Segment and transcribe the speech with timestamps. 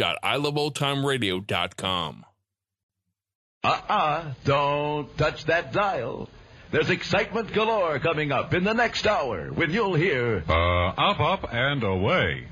[0.00, 2.24] review.iloveoldtimeradio.com.
[3.62, 6.30] Uh-uh, don't touch that dial.
[6.70, 10.42] There's excitement galore coming up in the next hour when you'll hear...
[10.48, 12.46] Uh, up, up, and away.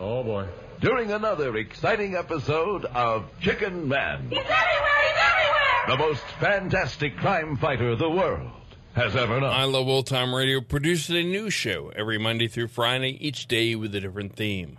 [0.00, 0.48] Oh, boy.
[0.80, 4.26] During another exciting episode of Chicken Man.
[4.28, 5.02] He's everywhere!
[5.02, 5.86] He's everywhere!
[5.88, 8.50] The most fantastic crime fighter of the world
[8.94, 9.50] has ever known.
[9.50, 13.74] I Love Old Time Radio produces a new show every Monday through Friday, each day
[13.74, 14.78] with a different theme.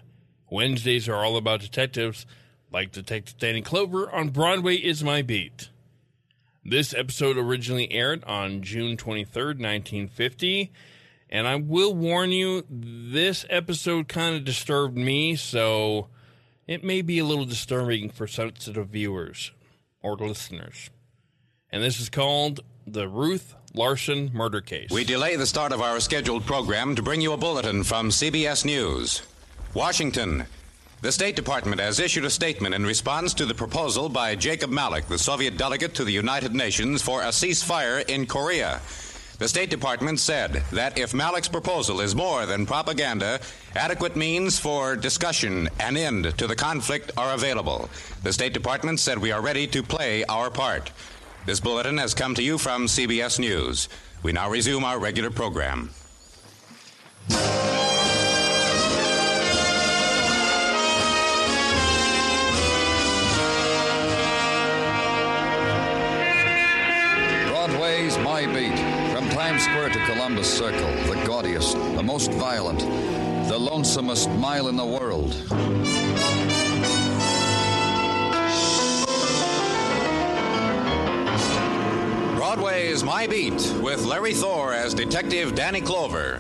[0.52, 2.26] Wednesdays are all about detectives,
[2.72, 5.70] like Detective Danny Clover on Broadway is My Beat.
[6.64, 10.72] This episode originally aired on June 23rd, 1950,
[11.30, 16.08] and I will warn you, this episode kind of disturbed me, so
[16.68, 19.52] it may be a little disturbing for sensitive viewers
[20.04, 20.92] or listeners.
[21.72, 24.92] And this is called The Ruth Larson Murder Case.
[24.92, 28.64] We delay the start of our scheduled program to bring you a bulletin from CBS
[28.64, 29.24] News.
[29.74, 30.46] Washington.
[31.02, 35.08] The State Department has issued a statement in response to the proposal by Jacob Malik,
[35.08, 38.80] the Soviet delegate to the United Nations, for a ceasefire in Korea.
[39.40, 43.40] The State Department said that if Malik's proposal is more than propaganda,
[43.76, 47.90] adequate means for discussion and end to the conflict are available.
[48.22, 50.92] The State Department said we are ready to play our part.
[51.46, 53.90] This bulletin has come to you from CBS News.
[54.24, 55.90] We now resume our regular program.
[67.50, 68.80] Broadway's My Beat.
[69.12, 74.78] From Times Square to Columbus Circle, the gaudiest, the most violent, the lonesomest mile in
[74.78, 75.34] the world.
[82.54, 86.40] Broadway is My Beat with Larry Thor as Detective Danny Clover.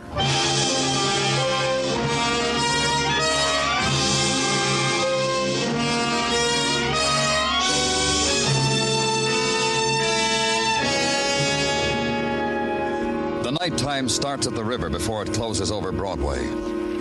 [13.42, 16.48] The nighttime starts at the river before it closes over Broadway.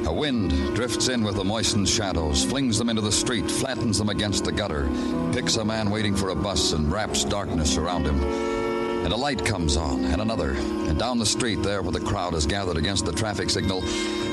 [0.06, 4.09] A wind drifts in with the moistened shadows, flings them into the street, flattens them
[4.09, 4.89] against the gutter,
[5.34, 8.51] picks a man waiting for a bus, and wraps darkness around him.
[9.04, 10.52] And a light comes on, and another.
[10.52, 13.82] And down the street, there where the crowd is gathered against the traffic signal,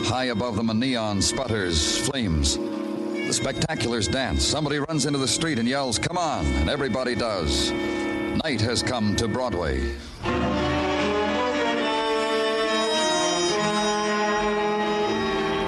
[0.05, 2.55] high above them a neon sputters, flames.
[2.55, 4.45] The spectaculars dance.
[4.45, 6.45] Somebody runs into the street and yells, Come on!
[6.45, 7.71] And everybody does.
[8.43, 9.95] Night has come to Broadway.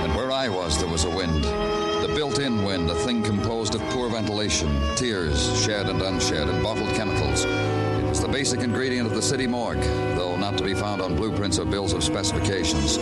[0.04, 1.44] And where I was, there was a wind.
[1.44, 6.64] The built in wind, a thing composed of poor ventilation, tears, shed and unshed, and
[6.64, 7.46] bottled chemicals.
[8.12, 9.80] It was the basic ingredient of the city morgue,
[10.18, 12.98] though not to be found on blueprints or bills of specifications.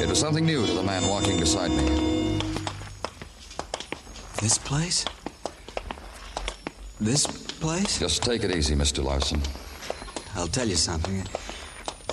[0.00, 2.38] It was something new to the man walking beside me.
[4.40, 5.04] This place?
[6.98, 7.98] This place?
[7.98, 9.04] Just take it easy, Mr.
[9.04, 9.42] Larson.
[10.34, 11.22] I'll tell you something.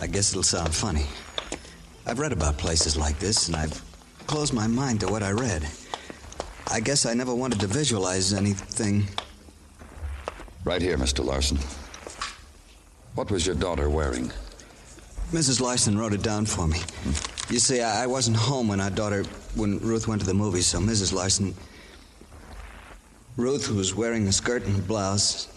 [0.02, 1.06] I guess it'll sound funny.
[2.06, 3.82] I've read about places like this, and I've
[4.28, 5.66] closed my mind to what I read.
[6.70, 9.08] I guess I never wanted to visualize anything.
[10.66, 11.24] Right here, Mr.
[11.24, 11.58] Larson.
[13.18, 14.32] What was your daughter wearing?
[15.32, 15.60] Mrs.
[15.60, 16.82] Larson wrote it down for me.
[17.50, 19.24] You see, I, wasn't home when our daughter,
[19.56, 21.12] when Ruth went to the movies, so Mrs.
[21.12, 21.56] Larson.
[23.36, 25.48] Ruth was wearing a skirt and a blouse,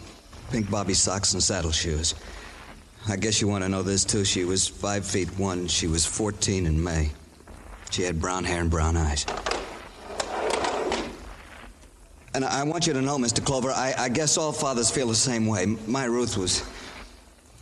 [0.50, 2.14] pink bobby socks, and saddle shoes.
[3.06, 4.24] I guess you want to know this, too.
[4.24, 5.66] She was five feet one.
[5.66, 7.10] She was 14 in May.
[7.90, 9.26] She had brown hair and brown eyes.
[12.32, 13.44] And I want you to know, Mr.
[13.44, 15.66] Clover, I, I guess all fathers feel the same way.
[15.66, 16.64] My Ruth was.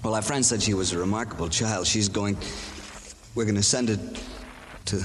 [0.02, 1.86] Well, our friend said she was a remarkable child.
[1.86, 2.36] She's going.
[3.34, 4.00] We're going to send it
[4.86, 5.04] to.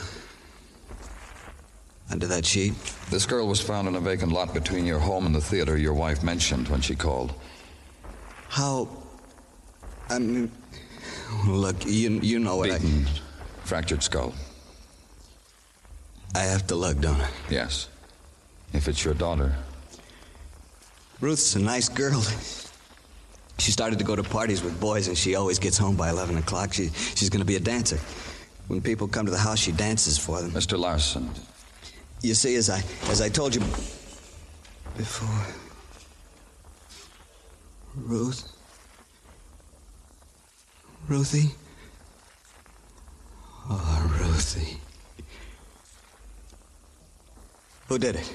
[2.11, 2.73] Under that sheet.
[3.09, 5.93] This girl was found in a vacant lot between your home and the theater your
[5.93, 7.33] wife mentioned when she called.
[8.49, 8.87] How.
[10.09, 10.51] I mean,
[11.47, 13.07] look, you you know what Beaten,
[13.63, 14.33] fractured skull.
[16.35, 16.41] I.
[16.41, 17.29] I have to look, don't I?
[17.49, 17.89] Yes.
[18.73, 19.55] If it's your daughter.
[21.19, 22.23] Ruth's a nice girl.
[23.59, 26.37] She started to go to parties with boys, and she always gets home by 11
[26.37, 26.73] o'clock.
[26.73, 27.99] She, she's going to be a dancer.
[28.67, 30.51] When people come to the house, she dances for them.
[30.51, 30.77] Mr.
[30.77, 31.29] Larson.
[32.21, 33.61] You see, as I, as I told you
[34.97, 35.45] before,
[37.95, 38.49] Ruth,
[41.07, 41.51] Ruthie,
[43.69, 44.77] oh, Ruthie.
[47.89, 48.33] Who did it?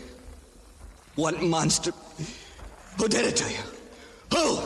[1.17, 1.93] What monster?
[2.99, 3.59] Who did it to you?
[4.35, 4.61] Who?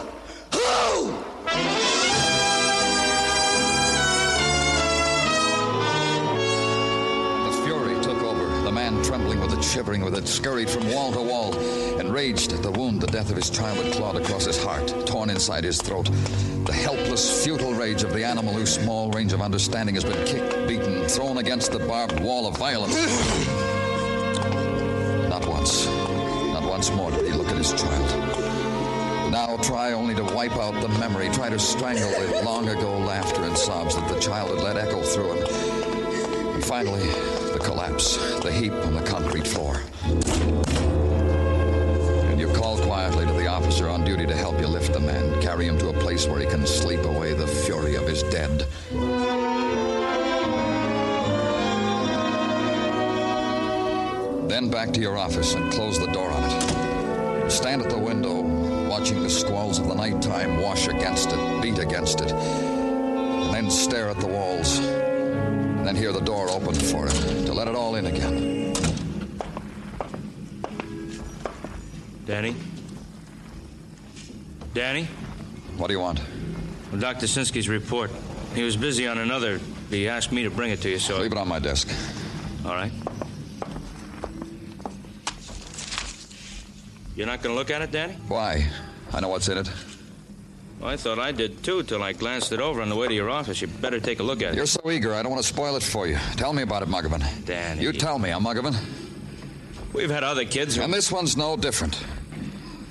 [7.46, 8.60] The fury took over.
[8.62, 11.58] The man, trembling with it, shivering with it, scurried from wall to wall,
[11.98, 15.30] enraged at the wound the death of his child had clawed across his heart, torn
[15.30, 16.08] inside his throat.
[16.64, 20.68] The helpless, futile rage of the animal whose small range of understanding has been kicked,
[20.68, 22.94] beaten, thrown against the barbed wall of violence.
[25.28, 28.31] Not once, not once more did he look at his child.
[29.62, 33.56] Try only to wipe out the memory, try to strangle the long ago laughter and
[33.56, 35.46] sobs that the child had let echo through him.
[36.54, 37.06] And finally,
[37.52, 39.80] the collapse, the heap on the concrete floor.
[42.28, 45.40] And you call quietly to the officer on duty to help you lift the man,
[45.40, 48.66] carry him to a place where he can sleep away the fury of his dead.
[54.48, 57.50] Then back to your office and close the door on it.
[57.50, 58.61] Stand at the window,
[58.92, 64.10] watching the squalls of the nighttime wash against it, beat against it, and then stare
[64.10, 64.80] at the walls.
[64.80, 68.74] And then hear the door open for it to let it all in again.
[72.26, 72.54] Danny?
[74.74, 75.08] Danny?
[75.78, 76.20] What do you want?
[76.90, 77.24] Well, Dr.
[77.24, 78.10] Sinsky's report.
[78.54, 79.58] He was busy on another.
[79.88, 81.18] He asked me to bring it to you, so.
[81.18, 81.88] Leave it on my desk.
[82.66, 82.92] All right.
[87.14, 88.14] You're not going to look at it, Danny?
[88.28, 88.66] Why?
[89.12, 89.70] I know what's in it.
[90.80, 93.14] Well, I thought I did too till I glanced it over on the way to
[93.14, 93.60] your office.
[93.60, 94.56] You better take a look at it.
[94.56, 96.16] You're so eager, I don't want to spoil it for you.
[96.36, 97.44] Tell me about it, Muggavan.
[97.44, 97.82] Danny.
[97.82, 98.76] You tell me, huh, Muggavan?
[99.92, 100.76] We've had other kids.
[100.76, 100.82] Who...
[100.82, 102.02] And this one's no different.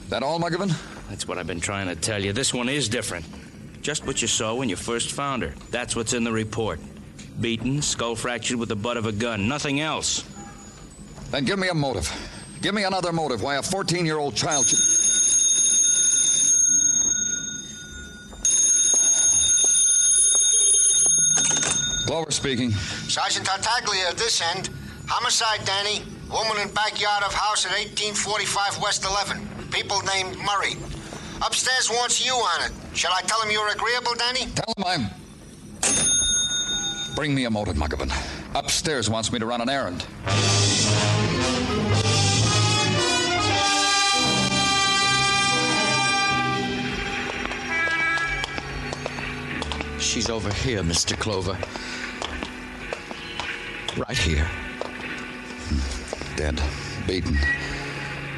[0.09, 0.71] That all, Muggavan?
[1.09, 2.31] That's what I've been trying to tell you.
[2.31, 3.25] This one is different.
[3.81, 5.53] Just what you saw when you first found her.
[5.71, 6.79] That's what's in the report.
[7.41, 9.47] Beaten, skull fractured with the butt of a gun.
[9.47, 10.23] Nothing else.
[11.31, 12.09] Then give me a motive.
[12.62, 14.78] Give me another motive why a 14 year old child should.
[22.06, 22.72] Clover speaking.
[23.10, 24.69] Sergeant Tartaglia at this end.
[25.08, 26.04] Homicide, Danny.
[26.30, 29.69] Woman in backyard of house at 1845 West 11.
[29.72, 30.75] People named Murray.
[31.44, 32.72] Upstairs wants you on it.
[32.96, 34.52] Shall I tell him you're agreeable, Danny?
[34.54, 35.10] Tell him I'm.
[37.16, 38.12] Bring me a motive, Muggavan.
[38.56, 40.06] Upstairs wants me to run an errand.
[50.01, 51.18] She's over here, Mr.
[51.18, 51.57] Clover.
[53.95, 54.50] Right here.
[56.36, 56.59] Dead.
[57.07, 57.38] Beaten.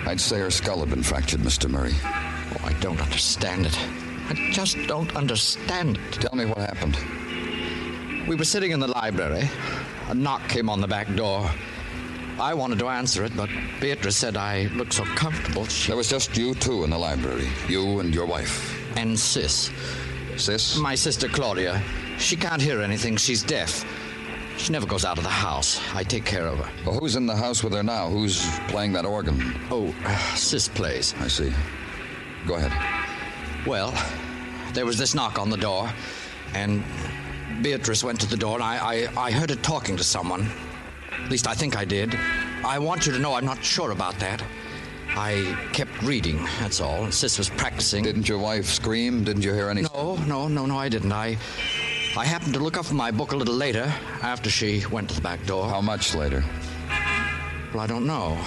[0.05, 1.69] I'd say her skull had been fractured, Mr.
[1.69, 1.93] Murray.
[2.03, 3.79] Oh, I don't understand it.
[4.29, 6.13] I just don't understand it.
[6.13, 6.97] Tell me what happened.
[8.27, 9.49] We were sitting in the library.
[10.09, 11.49] A knock came on the back door.
[12.39, 13.49] I wanted to answer it, but
[13.79, 15.65] Beatrice said I looked so comfortable.
[15.67, 15.87] She...
[15.87, 17.47] There was just you two in the library.
[17.69, 18.77] You and your wife.
[18.97, 19.71] And Sis.
[20.37, 20.77] Sis?
[20.77, 21.81] My sister Claudia.
[22.17, 23.17] She can't hear anything.
[23.17, 23.85] She's deaf.
[24.57, 25.81] She never goes out of the house.
[25.93, 26.71] I take care of her.
[26.85, 28.09] Well, who's in the house with her now?
[28.09, 29.59] Who's playing that organ?
[29.71, 31.13] Oh, uh, Sis plays.
[31.19, 31.51] I see.
[32.45, 32.71] Go ahead.
[33.65, 33.93] Well,
[34.73, 35.89] there was this knock on the door,
[36.53, 36.83] and
[37.61, 40.49] Beatrice went to the door, and I, I, I heard her talking to someone.
[41.23, 42.15] At least I think I did.
[42.65, 44.43] I want you to know I'm not sure about that.
[45.15, 47.11] I kept reading, that's all.
[47.11, 48.03] Sis was practicing.
[48.03, 49.23] Didn't your wife scream?
[49.23, 49.91] Didn't you hear anything?
[49.93, 51.11] No, no, no, no, I didn't.
[51.11, 51.37] I
[52.15, 53.91] I happened to look up from my book a little later,
[54.21, 55.67] after she went to the back door.
[55.67, 56.43] How much later?
[57.73, 58.37] Well, I don't know.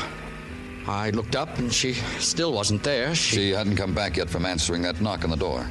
[0.87, 3.13] I looked up and she still wasn't there.
[3.17, 5.67] She, she hadn't come back yet from answering that knock on the door.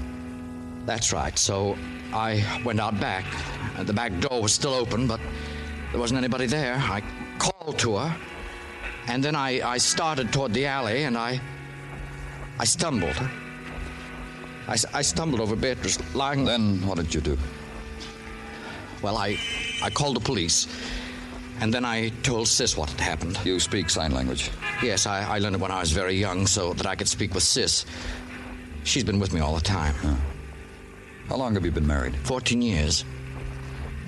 [0.85, 1.37] That's right.
[1.39, 1.77] So
[2.13, 3.23] I went out back.
[3.79, 5.21] The back door was still open, but
[5.91, 6.75] there wasn't anybody there.
[6.75, 7.01] I
[7.37, 8.15] called to her,
[9.07, 11.39] and then I, I started toward the alley, and I
[12.59, 13.15] I stumbled.
[14.67, 16.45] I, I stumbled over Beatrice lying.
[16.45, 17.37] Then what did you do?
[19.01, 19.37] Well, I
[19.83, 20.67] I called the police,
[21.59, 23.39] and then I told Sis what had happened.
[23.43, 24.49] You speak sign language?
[24.81, 27.33] Yes, I, I learned it when I was very young, so that I could speak
[27.33, 27.85] with Sis.
[28.83, 29.95] She's been with me all the time.
[29.95, 30.15] Huh.
[31.27, 32.15] How long have you been married?
[32.17, 33.03] 14 years.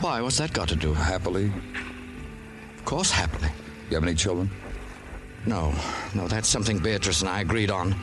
[0.02, 0.22] Why?
[0.22, 0.94] What's that got to do?
[0.94, 1.52] Happily?
[2.78, 3.50] Of course, happily.
[3.90, 4.52] You have any children?
[5.48, 5.74] No,
[6.14, 7.96] no, that's something Beatrice and I agreed on.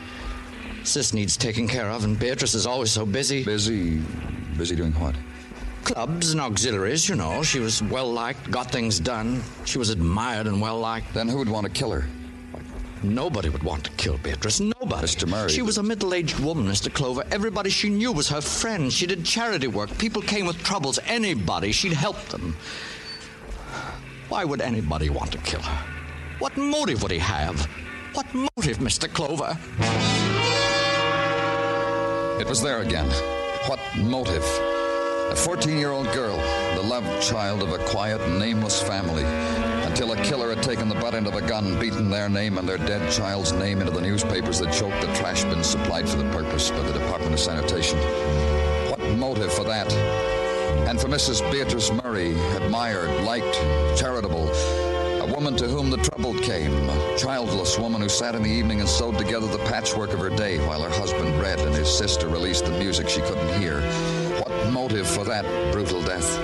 [0.83, 3.43] Sis needs taking care of, and Beatrice is always so busy.
[3.43, 4.01] Busy?
[4.57, 5.15] Busy doing what?
[5.83, 7.43] Clubs and auxiliaries, you know.
[7.43, 9.43] She was well liked, got things done.
[9.63, 11.13] She was admired and well liked.
[11.13, 12.07] Then who would want to kill her?
[13.03, 14.59] Nobody would want to kill Beatrice.
[14.59, 15.05] Nobody.
[15.05, 15.27] Mr.
[15.27, 15.49] Murray.
[15.49, 16.91] She was a middle aged woman, Mr.
[16.91, 17.23] Clover.
[17.29, 18.91] Everybody she knew was her friend.
[18.91, 19.95] She did charity work.
[19.99, 20.97] People came with troubles.
[21.05, 22.55] Anybody, she'd help them.
[24.29, 25.94] Why would anybody want to kill her?
[26.39, 27.65] What motive would he have?
[28.13, 29.11] What motive, Mr.
[29.11, 29.57] Clover?
[32.41, 33.09] It was there again.
[33.67, 34.43] What motive?
[35.31, 36.35] A 14 year old girl,
[36.75, 39.23] the loved child of a quiet, nameless family,
[39.87, 42.67] until a killer had taken the butt end of a gun, beaten their name and
[42.67, 46.29] their dead child's name into the newspapers that choked the trash bins supplied for the
[46.31, 47.97] purpose by the Department of Sanitation.
[48.89, 49.89] What motive for that?
[50.89, 51.49] And for Mrs.
[51.49, 53.55] Beatrice Murray, admired, liked,
[53.97, 54.51] charitable,
[55.35, 58.87] woman to whom the trouble came, a childless woman who sat in the evening and
[58.87, 62.63] sewed together the patchwork of her day while her husband read and his sister released
[62.63, 63.81] the music she couldn't hear.
[64.39, 66.39] What motive for that brutal death?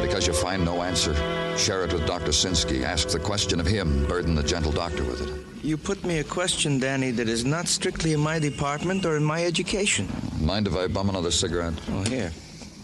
[0.00, 1.12] Because you find no answer,
[1.58, 2.30] share it with Dr.
[2.30, 2.84] Sinsky.
[2.84, 5.64] Ask the question of him, burden the gentle doctor with it.
[5.64, 9.24] You put me a question, Danny, that is not strictly in my department or in
[9.24, 10.08] my education.
[10.40, 11.74] Mind if I bum another cigarette?
[11.90, 12.30] Oh, here.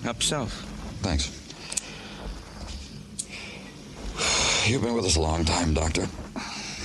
[0.02, 0.52] Help yourself.
[1.02, 1.43] Thanks.
[4.66, 6.06] You've been with us a long time, Doctor.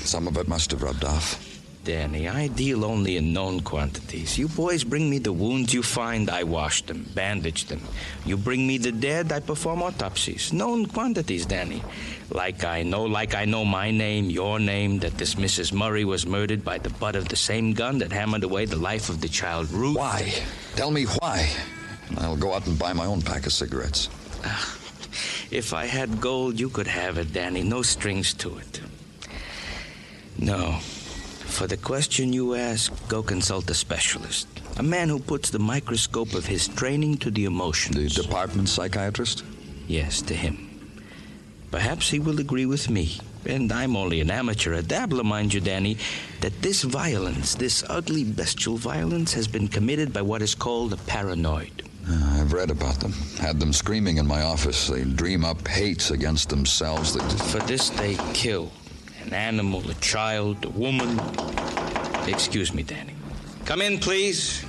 [0.03, 1.45] Some of it must have rubbed off.
[1.85, 4.37] Danny, I deal only in known quantities.
[4.37, 7.79] You boys bring me the wounds you find, I wash them, bandage them.
[8.25, 10.51] You bring me the dead, I perform autopsies.
[10.51, 11.81] Known quantities, Danny.
[12.31, 15.71] Like I know, like I know my name, your name, that this Mrs.
[15.71, 19.07] Murray was murdered by the butt of the same gun that hammered away the life
[19.07, 19.95] of the child Ruth.
[19.95, 20.33] Why?
[20.75, 21.49] Tell me why.
[22.17, 24.09] I'll go out and buy my own pack of cigarettes.
[24.43, 24.78] Ah,
[25.51, 27.63] If I had gold, you could have it, Danny.
[27.63, 28.81] No strings to it.
[30.37, 30.77] No.
[31.49, 34.47] For the question you ask, go consult a specialist.
[34.77, 38.15] A man who puts the microscope of his training to the emotions.
[38.15, 39.43] The department psychiatrist?
[39.87, 40.69] Yes, to him.
[41.71, 43.17] Perhaps he will agree with me.
[43.45, 45.97] And I'm only an amateur, a dabbler, mind you, Danny,
[46.41, 50.97] that this violence, this ugly, bestial violence, has been committed by what is called a
[50.97, 51.88] paranoid.
[52.09, 53.13] Uh, I've read about them.
[53.39, 54.87] Had them screaming in my office.
[54.87, 57.13] They dream up hates against themselves.
[57.13, 57.21] That...
[57.51, 58.71] For this, they kill
[59.23, 61.19] an animal, a child, a woman.
[62.27, 63.13] Excuse me, Danny.
[63.65, 64.65] Come in, please.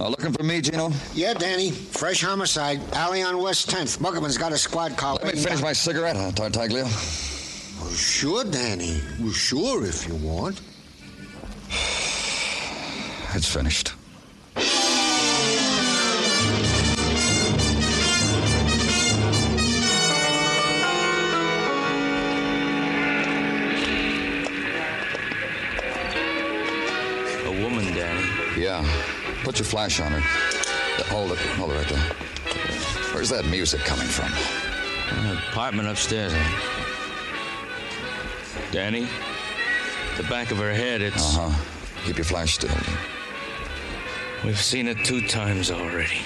[0.00, 0.90] Uh, looking for me, Gino?
[1.12, 1.70] Yeah, Danny.
[1.70, 2.80] Fresh homicide.
[2.94, 3.98] Alley on West 10th.
[3.98, 5.16] Muggavan's got a squad car.
[5.22, 6.84] Let me finish my cigarette, huh, Tartaglia?
[6.86, 9.00] Oh, sure, Danny.
[9.20, 10.60] Well, sure, if you want.
[13.34, 13.92] It's finished.
[29.42, 30.20] Put your flash on her.
[31.06, 31.38] Hold it.
[31.38, 31.98] Hold it right there.
[33.12, 34.30] Where's that music coming from?
[35.10, 36.32] Uh, apartment upstairs.
[38.70, 39.08] Danny,
[40.16, 41.36] the back of her head, it's.
[41.36, 41.64] Uh huh.
[42.04, 42.70] Keep your flash still.
[44.44, 46.20] We've seen it two times already.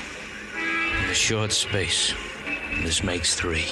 [1.04, 2.14] In a short space.
[2.82, 3.66] This makes three.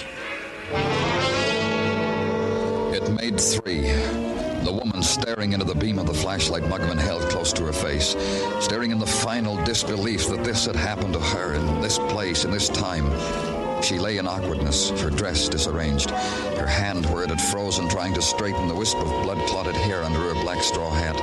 [2.93, 4.24] It made three.
[4.65, 8.17] The woman staring into the beam of the flashlight Mugman held close to her face,
[8.65, 12.51] staring in the final disbelief that this had happened to her in this place, in
[12.51, 13.05] this time.
[13.83, 18.23] She lay in awkwardness, her dress disarranged, her hand where it had frozen, trying to
[18.23, 21.17] straighten the wisp of blood clotted hair under her black straw hat.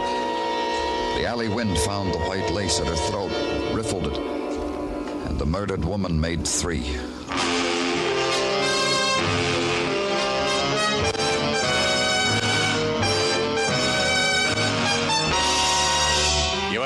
[1.18, 3.32] The alley wind found the white lace at her throat,
[3.74, 4.18] riffled it,
[5.28, 6.96] and the murdered woman made three.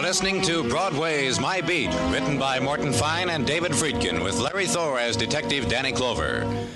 [0.05, 4.99] Listening to Broadway's My Beat, written by Morton Fine and David Friedkin, with Larry Thor
[4.99, 6.67] as Detective Danny Clover.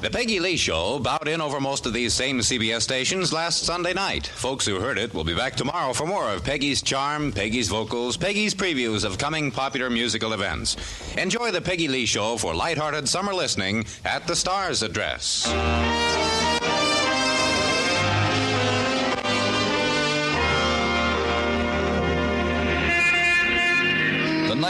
[0.00, 3.92] The Peggy Lee Show bowed in over most of these same CBS stations last Sunday
[3.92, 4.26] night.
[4.26, 8.16] Folks who heard it will be back tomorrow for more of Peggy's charm, Peggy's vocals,
[8.16, 10.76] Peggy's previews of coming popular musical events.
[11.16, 15.46] Enjoy the Peggy Lee Show for lighthearted summer listening at the Stars address.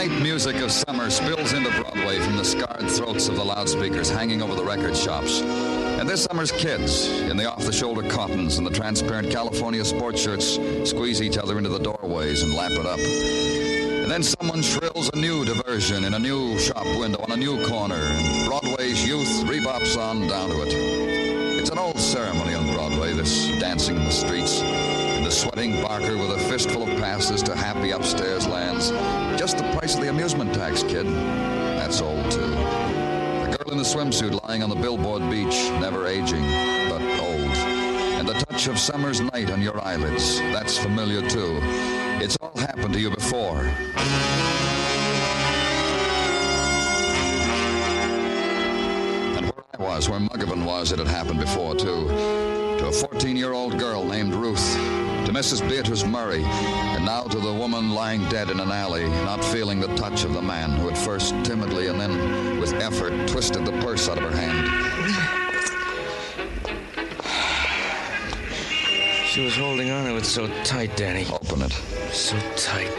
[0.07, 4.53] Music of summer spills into Broadway from the scarred throats of the loudspeakers hanging over
[4.53, 5.41] the record shops.
[5.41, 10.21] And this summer's kids, in the off the shoulder cottons and the transparent California sports
[10.21, 12.99] shirts, squeeze each other into the doorways and lap it up.
[12.99, 17.65] And then someone shrills a new diversion in a new shop window on a new
[17.67, 20.73] corner, and Broadway's youth rebops on down to it.
[21.59, 24.61] It's an old ceremony on Broadway, this dancing in the streets,
[25.35, 28.91] sweating barker with a fistful of passes to happy upstairs lands.
[29.37, 31.05] Just the price of the amusement tax, kid.
[31.05, 32.39] That's old, too.
[32.39, 36.41] The girl in the swimsuit lying on the billboard beach, never aging,
[36.89, 37.51] but old.
[38.17, 41.59] And the touch of summer's night on your eyelids, that's familiar, too.
[42.23, 43.65] It's all happened to you before.
[49.35, 52.07] And where I was, where Muggavan was, it had happened before, too.
[52.79, 55.67] To a 14 year old girl named Ruth, to Mrs.
[55.67, 59.87] Beatrice Murray, and now to the woman lying dead in an alley, not feeling the
[59.95, 64.07] touch of the man who had first timidly and then with effort twisted the purse
[64.07, 64.67] out of her hand.
[69.27, 71.25] She was holding on to it so tight, Danny.
[71.25, 71.71] Open it.
[72.13, 72.91] So tight.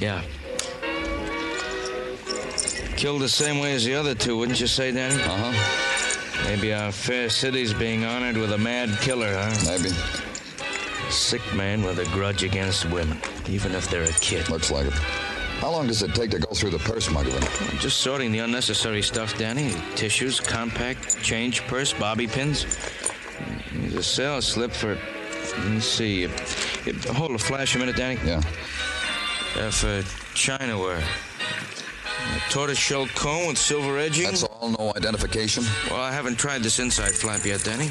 [0.00, 0.22] Yeah.
[2.96, 5.20] Killed the same way as the other two, wouldn't you say, Danny?
[5.22, 6.44] Uh huh.
[6.44, 9.54] Maybe our fair city's being honored with a mad killer, huh?
[9.66, 10.23] Maybe.
[11.14, 13.18] Sick man with a grudge against women,
[13.48, 14.50] even if they're a kid.
[14.50, 14.92] Looks like it.
[14.92, 17.72] How long does it take to go through the purse, Muggavan?
[17.72, 19.74] I'm just sorting the unnecessary stuff, Danny.
[19.94, 22.66] Tissues, compact, change purse, bobby pins.
[23.72, 24.98] There's a sales slip for.
[25.58, 26.26] Let me see.
[27.12, 28.18] Hold a flash a minute, Danny.
[28.26, 28.42] Yeah.
[29.56, 30.02] Uh, for
[30.34, 30.98] China ware.
[30.98, 34.24] A tortoiseshell comb with silver edging.
[34.24, 35.64] That's all, no identification?
[35.88, 37.88] Well, I haven't tried this inside flap yet, Danny.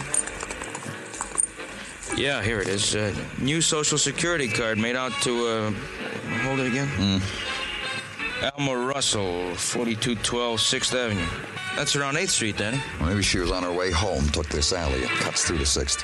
[2.16, 2.96] Yeah, here it is.
[2.96, 5.72] Uh, new Social Security card made out to, uh,
[6.44, 6.88] hold it again?
[6.98, 7.22] Mm.
[8.58, 11.26] Alma Russell, 4212 6th Avenue.
[11.76, 12.80] That's around 8th Street, Danny.
[13.00, 15.00] Well, maybe she was on her way home, took this alley.
[15.00, 16.04] It cuts through to 6th.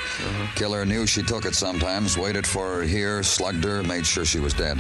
[0.56, 4.40] Killer knew she took it sometimes, waited for her here, slugged her, made sure she
[4.40, 4.80] was dead.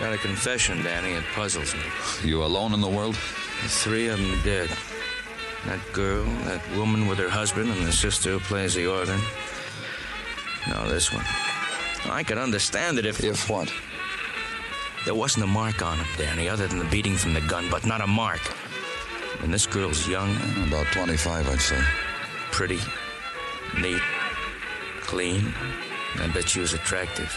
[0.00, 1.12] Got a confession, Danny.
[1.12, 1.80] It puzzles me.
[2.24, 3.14] You alone in the world?
[3.14, 4.70] The three of them dead.
[5.66, 9.20] That girl, that woman with her husband, and the sister who plays the organ.
[10.68, 11.24] No, this one.
[12.10, 13.22] I could understand it if.
[13.22, 13.72] If what?
[15.04, 17.86] There wasn't a mark on him, Danny, other than the beating from the gun, but
[17.86, 18.40] not a mark.
[19.42, 20.34] And this girl's young.
[20.66, 21.80] About 25, I'd say.
[22.50, 22.80] Pretty,
[23.80, 24.02] neat,
[25.02, 25.54] clean.
[26.16, 27.32] I bet she was attractive.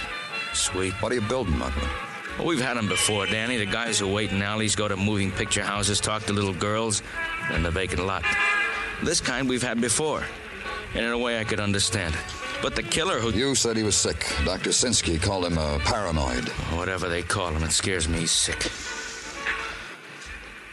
[0.54, 0.94] Sweet.
[0.94, 2.38] What are you building, Muggavan?
[2.39, 3.58] Well, we've had them before, Danny.
[3.58, 7.04] The guys who wait in alleys, go to moving picture houses, talk to little girls,
[7.52, 8.24] and the vacant lot.
[9.04, 10.24] This kind we've had before.
[10.96, 12.49] And in a way, I could understand it.
[12.62, 13.32] But the killer who.
[13.32, 14.26] You said he was sick.
[14.43, 14.72] Dr.
[14.72, 16.50] Sinsky called him a paranoid.
[16.76, 18.69] Whatever they call him, it scares me sick.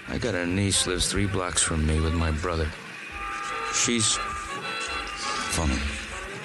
[0.09, 2.68] I got a niece lives three blocks from me with my brother.
[3.72, 4.16] She's.
[5.57, 5.79] Funny.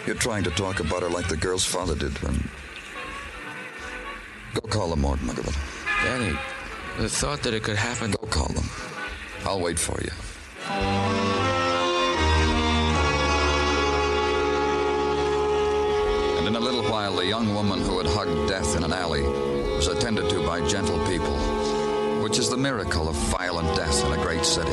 [0.05, 2.49] You're trying to talk about her like the girl's father did when.
[4.53, 5.55] Go call them, Mort Muggavan.
[6.03, 6.37] Danny,
[6.97, 8.11] the thought that it could happen.
[8.11, 8.69] Go call them.
[9.45, 11.10] I'll wait for you.
[16.51, 19.87] In a little while, the young woman who had hugged death in an alley was
[19.87, 21.33] attended to by gentle people,
[22.21, 24.69] which is the miracle of violent death in a great city.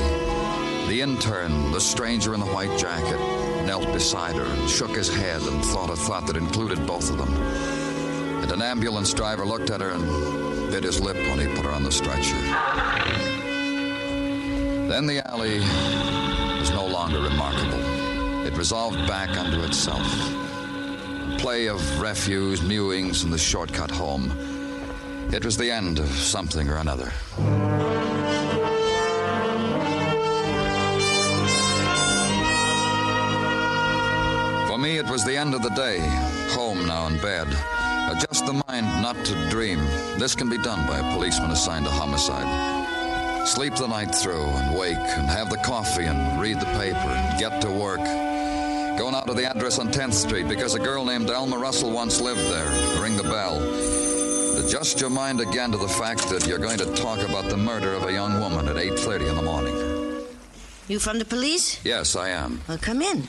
[0.89, 3.21] The intern, the stranger in the white jacket,
[3.65, 7.19] knelt beside her and shook his head and thought a thought that included both of
[7.19, 7.33] them.
[8.43, 11.71] And an ambulance driver looked at her and bit his lip when he put her
[11.71, 12.35] on the stretcher.
[14.89, 15.61] Then the alley
[16.59, 17.79] was no longer remarkable.
[18.45, 20.48] It resolved back unto itself.
[21.49, 24.31] Play of refuse, mewings, and the shortcut home.
[25.33, 27.11] It was the end of something or another.
[34.67, 36.01] For me, it was the end of the day.
[36.51, 37.47] Home now in bed.
[38.11, 39.79] Adjust the mind not to dream.
[40.19, 43.49] This can be done by a policeman assigned to homicide.
[43.49, 47.41] Sleep the night through and wake and have the coffee and read the paper and
[47.41, 48.28] get to work.
[49.19, 52.39] Out to the address on 10th Street because a girl named Alma Russell once lived
[52.53, 53.03] there.
[53.03, 53.59] Ring the bell.
[54.65, 57.95] Adjust your mind again to the fact that you're going to talk about the murder
[57.95, 59.75] of a young woman at 8.30 in the morning.
[60.87, 61.85] You from the police?
[61.85, 62.61] Yes, I am.
[62.69, 63.25] Well, come in.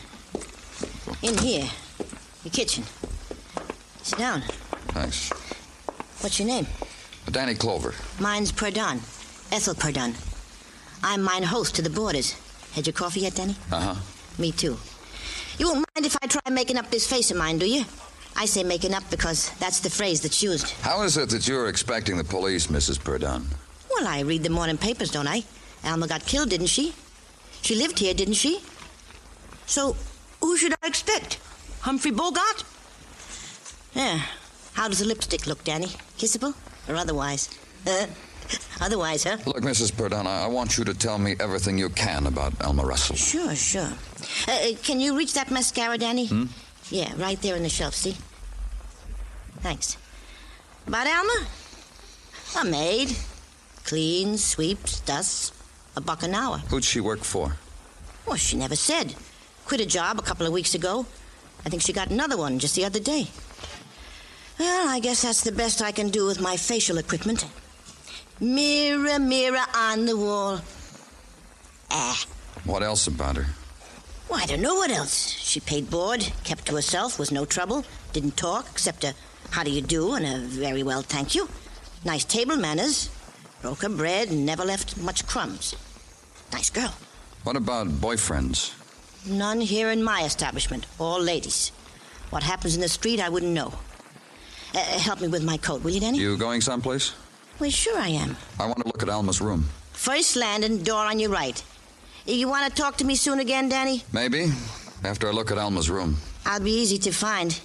[1.24, 1.68] In here.
[2.44, 2.84] The kitchen.
[4.04, 4.42] Sit down.
[4.90, 5.32] Thanks.
[6.22, 6.68] What's your name?
[7.32, 7.96] Danny Clover.
[8.20, 9.00] Mine's Perdon.
[9.52, 10.14] Ethel Perdon.
[11.02, 12.36] I'm mine host to the boarders.
[12.74, 13.56] Had your coffee yet, Danny?
[13.72, 13.96] Uh huh.
[14.38, 14.78] Me too.
[15.60, 17.84] You won't mind if I try making up this face of mine, do you?
[18.38, 20.72] I say making up because that's the phrase that's used.
[20.82, 22.98] How is it that you're expecting the police, Mrs.
[22.98, 23.46] Perdon?
[23.92, 25.44] Well, I read the morning papers, don't I?
[25.84, 26.94] Alma got killed, didn't she?
[27.62, 28.62] She lived here, didn't she?
[29.66, 29.98] So,
[30.40, 31.40] who should I expect?
[31.82, 32.64] Humphrey Bogart?
[33.94, 34.22] Yeah.
[34.74, 35.88] How does the lipstick look, Danny?
[36.18, 36.54] Kissable
[36.88, 37.50] or otherwise?
[37.86, 38.06] Uh,
[38.82, 39.38] otherwise, huh?
[39.46, 39.96] Look, Mrs.
[39.96, 43.16] Purdon, I I want you to tell me everything you can about Alma Russell.
[43.16, 43.92] Sure, sure.
[44.48, 46.28] Uh, uh, can you reach that mascara, Danny?
[46.28, 46.46] Hmm?
[46.90, 48.16] Yeah, right there on the shelf, see?
[49.62, 49.98] Thanks.
[50.88, 51.46] About Alma?
[52.62, 53.16] A maid.
[53.86, 55.52] Cleans, sweeps, dusts.
[55.96, 56.58] A buck an hour.
[56.70, 57.58] Who'd she work for?
[58.26, 59.16] Well, she never said.
[59.66, 61.06] Quit a job a couple of weeks ago.
[61.66, 63.28] I think she got another one just the other day.
[64.58, 67.46] Well, I guess that's the best I can do with my facial equipment.
[68.40, 70.62] Mirror, mirror on the wall.
[71.92, 72.26] Ah.
[72.64, 73.48] What else about her?
[74.30, 75.30] Well, I don't know what else.
[75.30, 79.14] She paid board, kept to herself, was no trouble, didn't talk except a
[79.52, 81.50] how do you do and a very well, thank you.
[82.06, 83.10] Nice table manners.
[83.62, 85.76] Broke her bread and never left much crumbs.
[86.54, 86.94] Nice girl.
[87.44, 88.74] What about boyfriends?
[89.28, 90.86] None here in my establishment.
[90.98, 91.72] All ladies.
[92.30, 93.74] What happens in the street, I wouldn't know.
[94.74, 96.20] Uh, help me with my coat, will you, Danny?
[96.20, 97.14] You going someplace?
[97.60, 98.38] Well, sure I am.
[98.58, 99.66] I want to look at Alma's room.
[99.92, 101.62] First landing, door on your right.
[102.26, 104.04] You want to talk to me soon again, Danny?
[104.14, 104.52] Maybe.
[105.04, 106.16] After I look at Alma's room.
[106.46, 107.60] I'll be easy to find.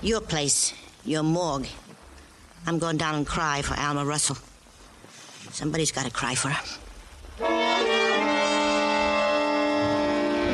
[0.00, 1.66] Your place, your morgue.
[2.66, 4.36] I'm going down and cry for Alma Russell.
[5.50, 6.78] Somebody's got to cry for her.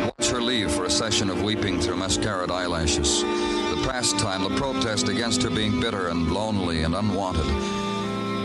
[0.04, 3.22] Watch her leave for a session of weeping through mascaraed eyelashes.
[3.22, 7.46] The pastime, the protest against her being bitter and lonely and unwanted.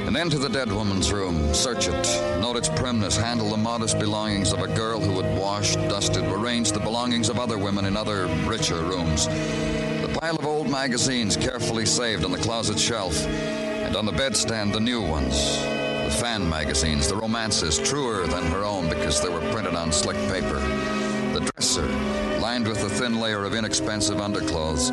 [0.08, 1.54] And enter the dead woman's room.
[1.54, 2.39] Search it.
[2.39, 3.17] Note its primness.
[3.17, 7.38] Handle the modest belongings of a girl who had washed, dusted, arranged the belongings of
[7.38, 9.28] other women in other, richer rooms.
[9.28, 13.22] The pile of old magazines carefully saved on the closet shelf.
[13.28, 15.58] And on the bedstand, the new ones.
[15.58, 20.15] The fan magazines, the romances, truer than her own because they were printed on slick
[20.30, 20.62] paper.
[21.34, 21.86] The dresser,
[22.39, 24.89] lined with a thin layer of inexpensive underclothes.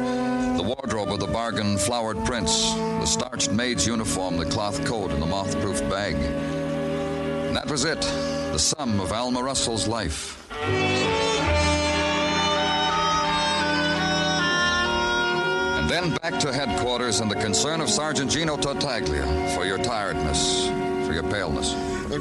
[0.56, 2.72] The wardrobe of the bargain flowered prints.
[2.74, 6.14] The starched maid's uniform, the cloth coat, and the moth proof bag.
[6.14, 8.00] And that was it.
[8.00, 10.48] The sum of Alma Russell's life.
[15.76, 20.68] And then back to headquarters and the concern of Sergeant Gino Tartaglia for your tiredness,
[21.06, 21.72] for your paleness.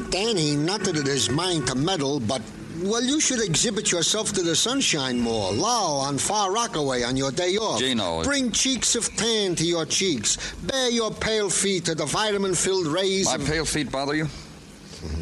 [0.09, 2.41] Danny, not that it is mine to meddle, but
[2.83, 5.51] well, you should exhibit yourself to the Sunshine more.
[5.53, 7.79] Lao on Far Rockaway on your day off.
[7.79, 8.23] Gino.
[8.23, 10.53] Bring cheeks of tan to your cheeks.
[10.63, 13.25] Bare your pale feet to the vitamin-filled rays.
[13.25, 14.27] My of- pale feet bother you?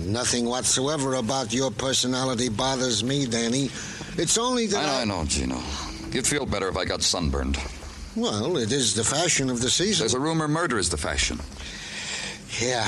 [0.05, 3.71] Nothing whatsoever about your personality bothers me, Danny.
[4.17, 5.59] It's only that I know, I know, Gino.
[6.11, 7.57] You'd feel better if I got sunburned.
[8.15, 10.03] Well, it is the fashion of the season.
[10.03, 11.39] There's a rumor murder is the fashion.
[12.59, 12.85] Yeah,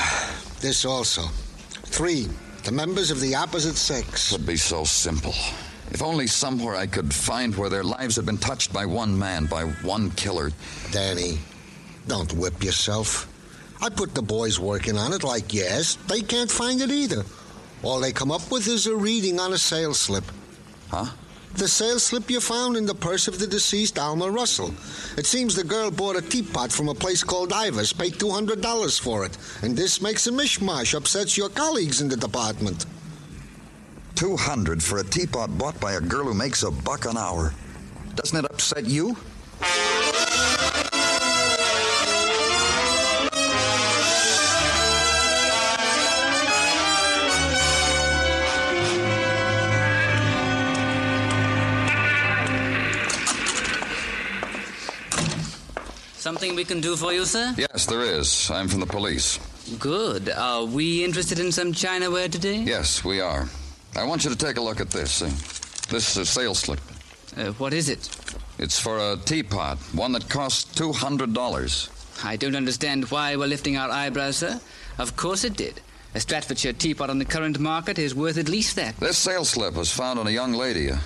[0.60, 1.24] this also.
[1.86, 2.28] Three,
[2.64, 4.32] the members of the opposite sex.
[4.32, 5.34] It would be so simple.
[5.92, 9.46] If only somewhere I could find where their lives had been touched by one man,
[9.46, 10.52] by one killer.
[10.92, 11.40] Danny,
[12.08, 13.30] don't whip yourself.
[13.82, 17.24] I put the boys working on it like yes, they can't find it either.
[17.84, 20.24] All they come up with is a reading on a sales slip.
[20.90, 21.08] Huh?
[21.56, 24.74] The sales slip you found in the purse of the deceased Alma Russell.
[25.18, 29.24] It seems the girl bought a teapot from a place called Ivers, paid $200 for
[29.24, 29.38] it.
[29.62, 32.88] And this makes a mishmash, upsets your colleagues in the department.
[34.16, 37.54] 200 for a teapot bought by a girl who makes a buck an hour.
[38.16, 39.16] Doesn't it upset you?
[56.34, 57.54] Something we can do for you, sir?
[57.60, 58.50] Yes, there is.
[58.50, 59.38] I'm from the police.
[59.78, 60.30] Good.
[60.30, 62.56] Are we interested in some Chinaware today?
[62.64, 63.48] Yes, we are.
[63.96, 65.22] I want you to take a look at this.
[65.22, 65.28] Uh,
[65.92, 66.80] this a sales slip.
[67.38, 68.10] Uh, what is it?
[68.58, 72.26] It's for a teapot, one that costs $200.
[72.26, 74.60] I don't understand why we're lifting our eyebrows, sir.
[74.98, 75.82] Of course it did.
[76.16, 78.98] A Staffordshire teapot on the current market is worth at least that.
[78.98, 81.00] This sales slip was found on a young lady, a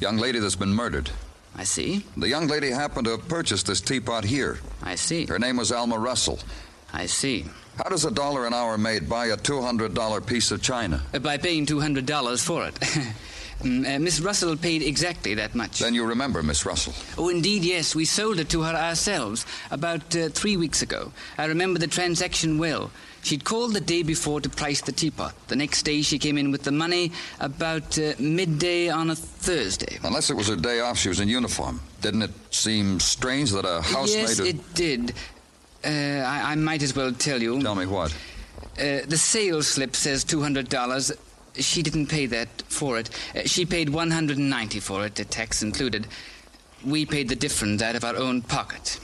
[0.00, 1.08] young lady that's been murdered.
[1.56, 2.04] I see.
[2.16, 4.58] The young lady happened to have purchased this teapot here.
[4.82, 5.26] I see.
[5.26, 6.38] Her name was Alma Russell.
[6.92, 7.44] I see.
[7.76, 11.02] How does a dollar an hour maid buy a $200 piece of china?
[11.14, 12.78] Uh, by paying $200 for it.
[13.62, 15.78] Mm, uh, Miss Russell paid exactly that much.
[15.78, 16.94] Then you remember Miss Russell.
[17.16, 17.94] Oh, indeed, yes.
[17.94, 21.12] We sold it to her ourselves about uh, three weeks ago.
[21.38, 22.90] I remember the transaction well.
[23.22, 25.32] She'd called the day before to price the teapot.
[25.46, 29.98] The next day, she came in with the money about uh, midday on a Thursday.
[30.02, 31.80] Unless it was her day off, she was in uniform.
[32.00, 34.08] Didn't it seem strange that a housemaid...
[34.28, 35.12] Yes, would- it did.
[35.84, 37.62] Uh, I, I might as well tell you.
[37.62, 38.12] Tell me what?
[38.78, 41.16] Uh, the sales slip says $200.
[41.56, 43.10] She didn't pay that for it.
[43.36, 46.08] Uh, she paid 190 for it, the tax included.
[46.84, 48.98] We paid the difference out of our own pocket.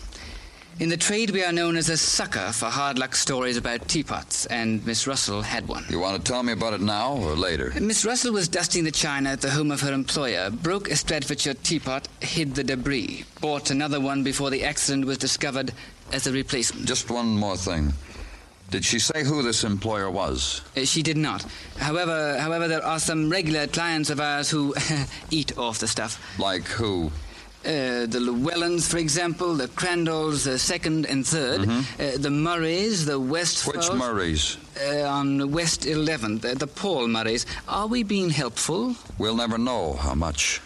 [0.81, 4.47] In the trade, we are known as a sucker for hard luck stories about teapots,
[4.47, 5.85] and Miss Russell had one.
[5.91, 7.73] You want to tell me about it now or later?
[7.81, 11.55] Miss Russell was dusting the china at the home of her employer, broke a Staffordshire
[11.55, 15.73] teapot, hid the debris, bought another one before the accident was discovered
[16.12, 16.87] as a replacement.
[16.87, 17.93] Just one more thing.
[18.71, 20.62] Did she say who this employer was?
[20.77, 21.45] Uh, she did not.
[21.79, 24.77] However, however, there are some regular clients of ours who
[25.33, 26.23] eat off the stuff.
[26.38, 27.11] Like who?
[27.69, 32.03] Uh, the Llewellyns, for example, the Crandalls, the second and 3rd Mm-hmm.
[32.03, 33.67] uh, the Murrays, the West.
[33.67, 34.57] Which Murrays?
[34.81, 37.45] Uh, on West 11th, uh, the Paul Murrays.
[37.69, 38.95] Are we being helpful?
[39.19, 40.63] We'll never know how much.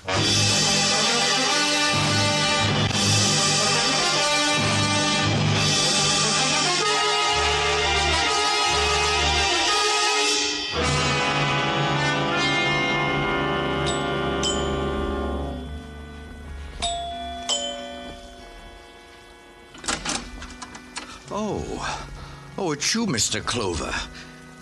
[22.64, 22.70] Oh.
[22.70, 23.44] It's you, Mr.
[23.44, 23.92] Clover.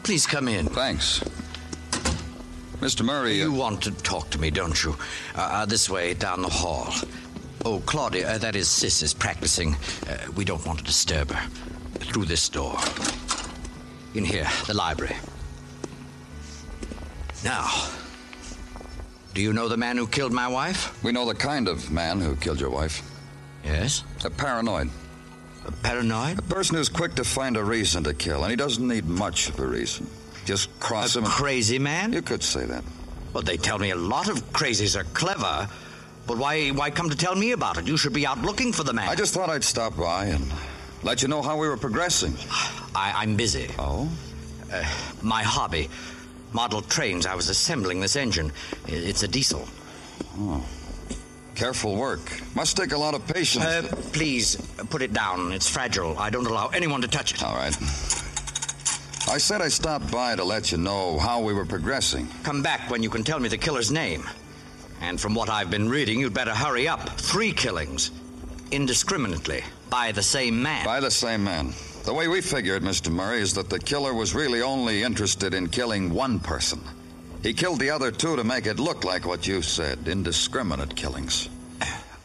[0.04, 0.66] Please come in.
[0.68, 1.20] Thanks.
[2.80, 3.04] Mr.
[3.04, 3.36] Murray.
[3.36, 4.96] You want to talk to me, don't you?
[5.34, 6.94] Uh, uh, this way, down the hall.
[7.62, 9.74] Oh, Claudia, uh, that is Sis is practicing.
[10.08, 11.46] Uh, we don't want to disturb her.
[11.98, 12.78] Through this door.
[14.14, 15.16] In here, the library.
[17.44, 17.68] Now,
[19.34, 21.04] do you know the man who killed my wife?
[21.04, 23.02] We know the kind of man who killed your wife.
[23.62, 24.04] Yes?
[24.24, 24.88] A paranoid.
[25.66, 26.38] A paranoid?
[26.38, 29.48] A person who's quick to find a reason to kill, and he doesn't need much
[29.48, 30.06] of a reason.
[30.44, 31.24] Just cross A him.
[31.24, 32.12] and- crazy man?
[32.12, 32.82] You could say that.
[33.32, 35.68] Well, they tell me a lot of crazies are clever.
[36.26, 37.86] But why, why come to tell me about it?
[37.86, 39.08] You should be out looking for the man.
[39.08, 40.44] I just thought I'd stop by and
[41.02, 42.34] let you know how we were progressing.
[42.94, 43.68] I, I'm busy.
[43.78, 44.08] Oh?
[44.72, 44.84] Uh,
[45.22, 45.88] my hobby.
[46.52, 47.26] Model trains.
[47.26, 48.52] I was assembling this engine.
[48.86, 49.66] It's a diesel.
[50.36, 50.64] Oh.
[51.60, 52.20] Careful work.
[52.56, 53.66] Must take a lot of patience.
[53.66, 53.82] Uh,
[54.14, 54.56] please,
[54.88, 55.52] put it down.
[55.52, 56.18] It's fragile.
[56.18, 57.42] I don't allow anyone to touch it.
[57.44, 57.76] All right.
[59.28, 62.28] I said I stopped by to let you know how we were progressing.
[62.44, 64.26] Come back when you can tell me the killer's name.
[65.02, 67.10] And from what I've been reading, you'd better hurry up.
[67.20, 68.10] Three killings.
[68.70, 69.62] Indiscriminately.
[69.90, 70.86] By the same man.
[70.86, 71.74] By the same man.
[72.06, 73.12] The way we figure it, Mr.
[73.12, 76.80] Murray, is that the killer was really only interested in killing one person.
[77.42, 81.49] He killed the other two to make it look like what you said indiscriminate killings.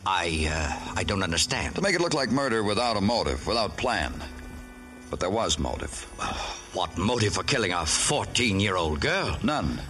[0.05, 1.75] I, uh, I don't understand.
[1.75, 4.13] To make it look like murder without a motive, without plan.
[5.09, 6.01] But there was motive.
[6.73, 9.37] What motive for killing a 14 year old girl?
[9.43, 9.81] None.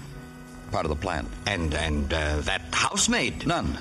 [0.71, 1.27] Part of the plan.
[1.45, 3.45] And, and, uh, that housemaid?
[3.45, 3.77] None.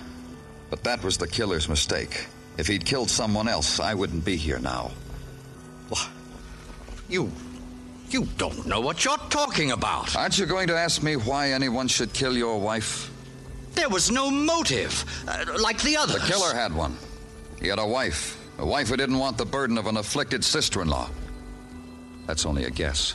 [0.71, 2.27] But that was the killer's mistake.
[2.57, 4.93] If he'd killed someone else, I wouldn't be here now.
[5.89, 6.09] What?
[7.09, 7.31] You.
[8.11, 10.15] You don't know what you're talking about.
[10.17, 13.11] Aren't you going to ask me why anyone should kill your wife?
[13.75, 16.23] There was no motive, uh, like the others.
[16.23, 16.97] The killer had one.
[17.61, 18.41] He had a wife.
[18.59, 21.11] A wife who didn't want the burden of an afflicted sister in law.
[22.27, 23.15] That's only a guess.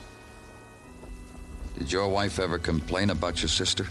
[1.78, 3.88] Did your wife ever complain about your sister?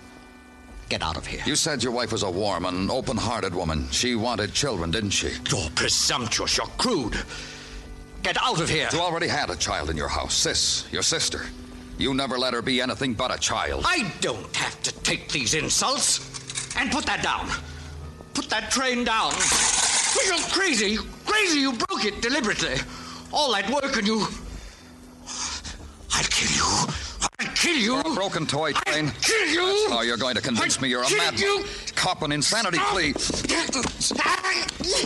[0.89, 1.43] Get out of here.
[1.45, 3.89] You said your wife was a warm and open hearted woman.
[3.91, 5.31] She wanted children, didn't she?
[5.51, 6.57] You're presumptuous.
[6.57, 7.17] You're crude.
[8.23, 8.89] Get out of here.
[8.93, 11.47] You already had a child in your house, Sis, your sister.
[11.99, 13.85] You never let her be anything but a child.
[13.87, 16.38] I don't have to take these insults.
[16.79, 17.49] And put that down.
[18.35, 19.33] Put that train down.
[20.27, 20.97] You're crazy.
[21.27, 21.59] Crazy.
[21.61, 22.77] You broke it deliberately.
[23.33, 24.27] All that work and you.
[26.15, 26.87] I'll kill you.
[27.41, 27.95] I'll kill you.
[27.97, 29.07] You're a broken toy train.
[29.07, 29.87] I'll kill you.
[29.91, 31.41] Oh, you're going to convince I'll me you're a kill madman.
[31.43, 31.65] you.
[31.97, 33.13] Cop an insanity plea.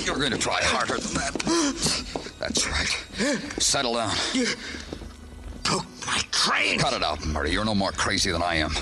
[0.04, 2.34] You're going to try harder than that.
[2.38, 2.88] That's right.
[3.62, 4.14] Settle down.
[4.34, 4.46] You
[5.62, 6.78] broke my train.
[6.78, 7.52] Cut it out, Murray.
[7.52, 8.72] You're no more crazy than I am.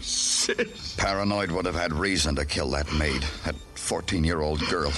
[0.00, 0.96] Oh.
[0.96, 4.92] Paranoid would have had reason to kill that maid, that 14 year old girl.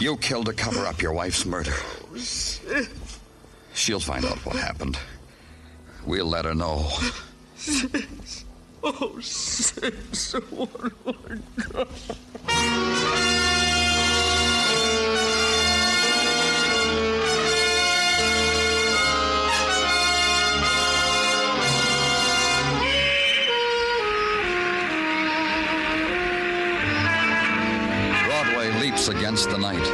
[0.00, 1.74] You killed to cover up your wife's murder.
[2.16, 2.88] Sis.
[3.74, 4.98] She'll find out what happened.
[6.04, 6.88] We'll let her know.
[7.56, 8.44] Sis.
[8.82, 10.32] Oh, sis.
[10.32, 10.92] What
[11.74, 11.88] have
[12.48, 13.34] I
[29.06, 29.84] Against the night.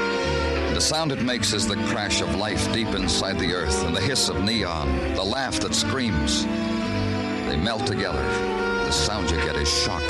[0.75, 4.01] The sound it makes is the crash of life deep inside the earth and the
[4.01, 6.45] hiss of neon, the laugh that screams.
[6.45, 8.23] They melt together.
[8.23, 10.03] The sound you get is shock.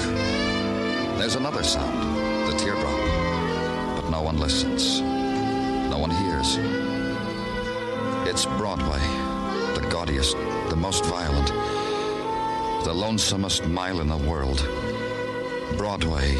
[1.18, 4.00] There's another sound, the teardrop.
[4.00, 5.02] But no one listens.
[5.02, 6.56] No one hears.
[8.26, 9.00] It's Broadway,
[9.74, 10.34] the gaudiest,
[10.70, 11.48] the most violent,
[12.84, 14.66] the lonesomest mile in the world.
[15.76, 16.38] Broadway,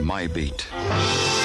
[0.00, 1.41] my beat.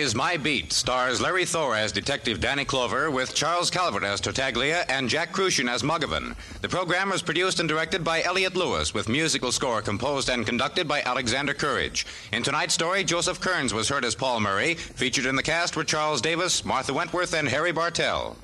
[0.00, 4.86] Broadway's My Beat stars Larry Thor as Detective Danny Clover with Charles Calvert as Tartaglia
[4.88, 6.34] and Jack Kruschen as Muggavan.
[6.62, 10.88] The program was produced and directed by Elliot Lewis with musical score composed and conducted
[10.88, 12.06] by Alexander Courage.
[12.32, 14.72] In tonight's story, Joseph Kearns was heard as Paul Murray.
[14.72, 18.38] Featured in the cast were Charles Davis, Martha Wentworth, and Harry Bartell.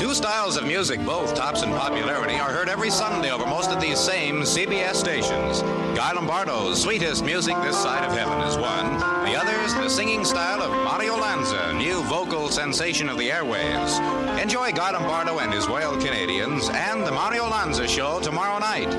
[0.00, 3.82] Two styles of music, both tops in popularity, are heard every Sunday over most of
[3.82, 5.60] these same CBS stations.
[5.94, 9.09] Guy Lombardo's Sweetest Music This Side of Heaven is one.
[9.30, 13.96] The other's the singing style of Mario Lanza, new vocal sensation of the airwaves.
[14.42, 14.90] Enjoy Guy
[15.38, 18.90] and his Royal Canadians and the Mario Lanza Show tomorrow night.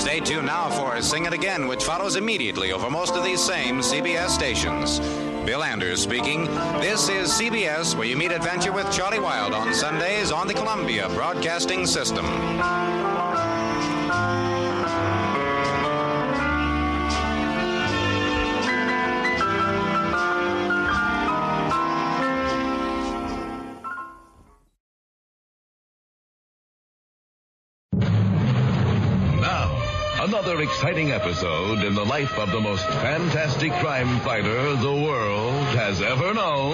[0.00, 3.80] Stay tuned now for Sing It Again, which follows immediately over most of these same
[3.80, 4.98] CBS stations.
[5.44, 6.46] Bill Anders speaking.
[6.80, 11.10] This is CBS, where you meet adventure with Charlie Wild on Sundays on the Columbia
[11.10, 12.24] Broadcasting System.
[30.56, 36.00] Another exciting episode in the life of the most fantastic crime fighter the world has
[36.00, 36.72] ever known.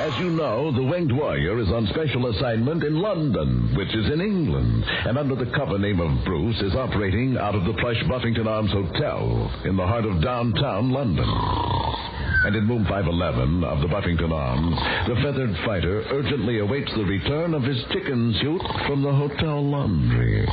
[0.00, 4.20] As you know, the Winged Warrior is on special assignment in London, which is in
[4.20, 8.46] England, and under the cover name of Bruce is operating out of the plush Buffington
[8.46, 12.13] Arms Hotel in the heart of downtown London.
[12.44, 14.76] And in room 511 of the Buffington Arms,
[15.08, 20.46] the feathered fighter urgently awaits the return of his chicken suit from the hotel laundry.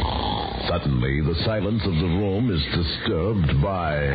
[0.69, 4.07] Suddenly, the silence of the room is disturbed by.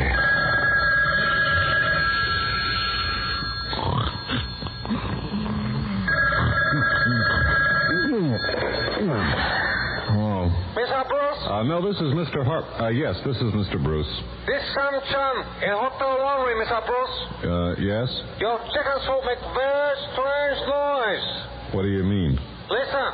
[10.09, 10.51] Oh.
[10.77, 11.09] Mr.
[11.09, 12.45] Bruce, Uh, no, this is Mr.
[12.45, 12.65] Harp.
[12.81, 13.83] Uh, yes, this is Mr.
[13.83, 14.09] Bruce.
[14.47, 16.81] this Sam Chan in Hotel Laundry, Mr.
[16.87, 17.17] Bruce.
[17.45, 18.09] Uh, yes?
[18.41, 21.75] Your chicken soup make very strange noise.
[21.75, 22.41] What do you mean?
[22.71, 23.09] Listen.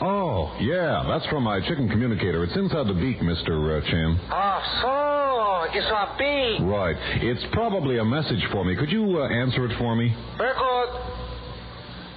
[0.00, 2.42] Oh, yeah, that's from my chicken communicator.
[2.42, 3.52] It's inside the beak, Mr.
[3.52, 4.18] Uh, Chan.
[4.30, 6.66] Ah, so it's a beak.
[6.66, 6.96] Right.
[7.20, 8.76] It's probably a message for me.
[8.76, 10.08] Could you uh, answer it for me?
[10.38, 10.88] Very good.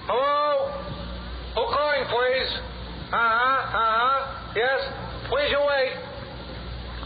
[0.08, 0.72] Hello?
[1.54, 2.50] Who calling, please?
[3.12, 4.52] Uh-huh, uh-huh.
[4.56, 5.92] Yes, please you wait.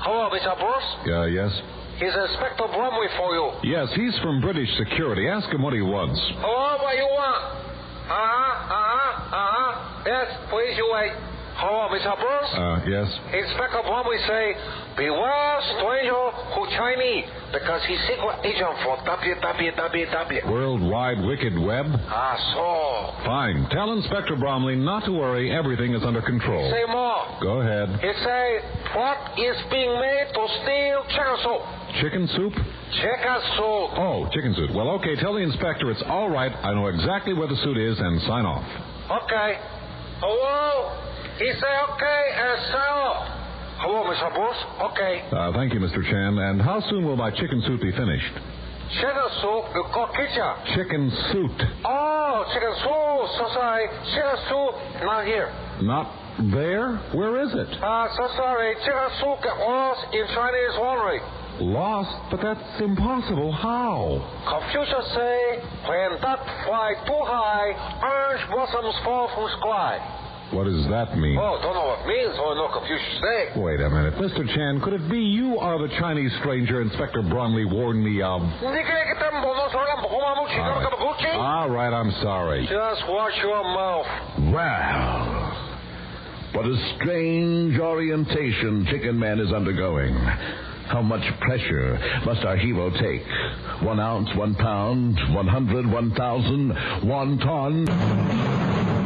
[0.00, 0.56] Hello, Mr.
[0.58, 0.90] Bruce.
[1.12, 1.52] Uh, yes?
[2.00, 3.52] He's Inspector Brumley for you.
[3.62, 5.28] Yes, he's from British Security.
[5.28, 6.18] Ask him what he wants.
[6.40, 7.42] Hello, what you want?
[8.08, 10.02] Uh-huh, uh-huh, uh-huh.
[10.08, 11.12] Yes, please you wait.
[11.60, 12.16] Hello, Mr.
[12.16, 12.52] Bruce.
[12.56, 13.04] Uh, yes?
[13.36, 14.56] Inspector Brumley say,
[14.96, 16.24] beware stranger
[16.56, 20.48] who Chinese, because he's secret agent for WWW.
[20.48, 21.84] World Wide Wicked Web?
[22.08, 23.24] Ah, so.
[23.28, 23.68] Fine.
[23.76, 25.52] Tell Inspector Bromley not to worry.
[25.52, 26.64] Everything is under control.
[26.72, 27.09] Say more.
[27.42, 27.88] Go ahead.
[28.00, 28.60] He say,
[28.94, 31.62] what is being made to steal chicken soup?
[32.02, 32.54] Chicken soup?
[33.00, 33.88] Chicken soup.
[33.96, 34.70] Oh, chicken soup.
[34.74, 36.52] Well, okay, tell the inspector it's all right.
[36.52, 38.64] I know exactly where the suit is and sign off.
[39.24, 39.58] Okay.
[40.20, 40.96] Hello?
[41.38, 43.40] He say okay and sign off.
[43.80, 44.28] Hello, Mr.
[44.34, 44.60] Bruce.
[44.92, 45.24] Okay.
[45.32, 46.04] Uh, thank you, Mr.
[46.04, 46.36] Chan.
[46.36, 48.34] And how soon will my chicken soup be finished?
[49.00, 50.52] Chicken soup, you go kitchen.
[50.76, 51.58] Chicken suit.
[51.86, 53.24] Oh, chicken soup.
[53.38, 53.86] So sorry.
[54.12, 54.74] Chicken soup,
[55.06, 55.48] not here.
[55.80, 56.12] Not
[56.52, 56.96] there?
[57.12, 57.70] Where is it?
[57.82, 58.74] Uh, so sorry.
[59.20, 61.20] Soup lost in Chinese laundry.
[61.60, 62.30] Lost?
[62.30, 63.52] But that's impossible.
[63.52, 64.16] How?
[64.48, 70.00] Confucius say, when duck fly too high, orange blossoms fall from sky.
[70.52, 71.38] What does that mean?
[71.38, 72.34] Oh, don't know what it means.
[72.34, 73.60] Oh, no Confucius say.
[73.60, 74.14] Wait a minute.
[74.14, 74.42] Mr.
[74.52, 78.42] Chan, could it be you are the Chinese stranger Inspector Bromley warned me of?
[81.38, 82.66] All right, I'm sorry.
[82.66, 84.06] Just wash your mouth.
[84.50, 85.49] Wow.
[86.52, 90.14] What a strange orientation Chicken Man is undergoing.
[90.14, 91.96] How much pressure
[92.26, 93.24] must our hero take?
[93.82, 96.70] One ounce, one pound, one hundred, one thousand,
[97.08, 97.84] one ton?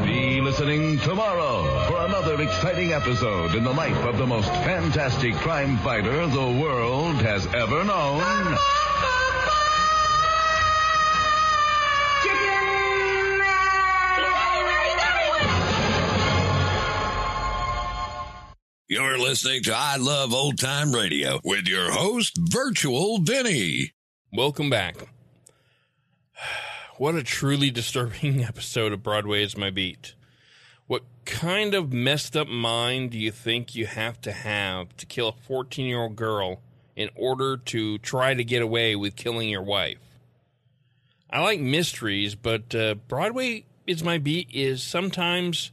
[0.06, 5.76] Be listening tomorrow for another exciting episode in the life of the most fantastic crime
[5.78, 8.56] fighter the world has ever known.
[18.86, 23.94] You're listening to I Love Old Time Radio with your host, Virtual Vinny.
[24.30, 24.96] Welcome back.
[26.98, 30.14] What a truly disturbing episode of Broadway is My Beat.
[30.86, 35.28] What kind of messed up mind do you think you have to have to kill
[35.28, 36.60] a 14 year old girl
[36.94, 39.98] in order to try to get away with killing your wife?
[41.30, 45.72] I like mysteries, but uh, Broadway is My Beat is sometimes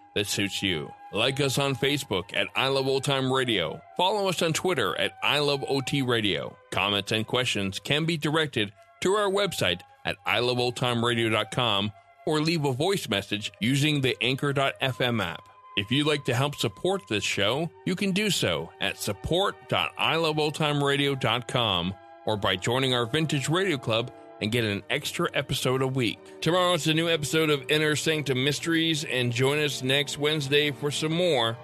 [0.15, 0.91] that suits you.
[1.13, 3.81] Like us on Facebook at I Love Old Time Radio.
[3.97, 6.55] Follow us on Twitter at I Love OT Radio.
[6.71, 11.91] Comments and questions can be directed to our website at iloveoldtimeradio.com
[12.25, 15.43] or leave a voice message using the Anchor.fm app.
[15.77, 21.93] If you'd like to help support this show, you can do so at support.iloveoldtimeradio.com
[22.25, 24.11] or by joining our Vintage Radio Club
[24.41, 26.19] and get an extra episode a week.
[26.41, 30.91] Tomorrow it's a new episode of Inner Sanctum Mysteries, and join us next Wednesday for
[30.91, 31.57] some more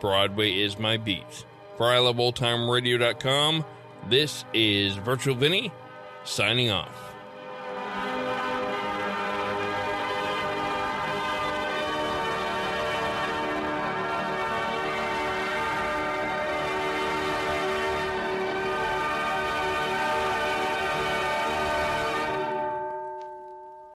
[0.00, 1.46] Broadway is My Beat.
[1.78, 3.64] For iloveoldtimeradio.com,
[4.08, 5.72] this is Virtual Vinny
[6.24, 7.13] signing off.